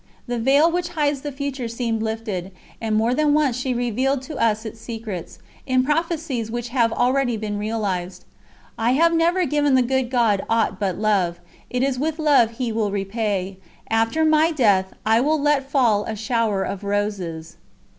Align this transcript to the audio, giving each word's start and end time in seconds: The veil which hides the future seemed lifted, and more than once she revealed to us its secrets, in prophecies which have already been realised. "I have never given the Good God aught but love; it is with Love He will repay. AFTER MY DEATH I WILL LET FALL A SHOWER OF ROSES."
The 0.25 0.39
veil 0.39 0.71
which 0.71 0.89
hides 0.97 1.21
the 1.21 1.31
future 1.31 1.67
seemed 1.67 2.01
lifted, 2.01 2.49
and 2.81 2.95
more 2.95 3.13
than 3.13 3.35
once 3.35 3.55
she 3.55 3.71
revealed 3.71 4.23
to 4.23 4.35
us 4.35 4.65
its 4.65 4.81
secrets, 4.81 5.37
in 5.67 5.83
prophecies 5.83 6.49
which 6.49 6.69
have 6.69 6.91
already 6.91 7.37
been 7.37 7.59
realised. 7.59 8.25
"I 8.79 8.93
have 8.93 9.13
never 9.13 9.45
given 9.45 9.75
the 9.75 9.83
Good 9.83 10.09
God 10.09 10.43
aught 10.49 10.79
but 10.79 10.97
love; 10.97 11.39
it 11.69 11.83
is 11.83 11.99
with 11.99 12.17
Love 12.17 12.53
He 12.57 12.71
will 12.71 12.89
repay. 12.89 13.57
AFTER 13.91 14.25
MY 14.25 14.53
DEATH 14.53 14.91
I 15.05 15.21
WILL 15.21 15.39
LET 15.39 15.69
FALL 15.69 16.05
A 16.05 16.15
SHOWER 16.15 16.63
OF 16.63 16.83
ROSES." 16.83 17.57